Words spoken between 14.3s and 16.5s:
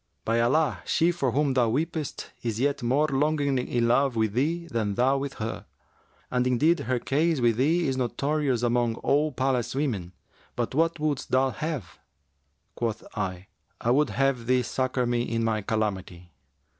thee succour me in my calamity.'